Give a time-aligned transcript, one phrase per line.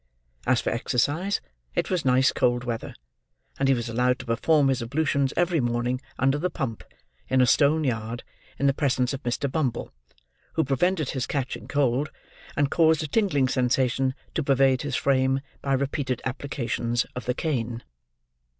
[0.47, 1.41] As for exercise,
[1.75, 2.95] it was nice cold weather,
[3.59, 6.83] and he was allowed to perform his ablutions every morning under the pump,
[7.27, 8.23] in a stone yard,
[8.57, 9.47] in the presence of Mr.
[9.51, 9.93] Bumble,
[10.53, 12.09] who prevented his catching cold,
[12.57, 17.83] and caused a tingling sensation to pervade his frame, by repeated applications of the cane.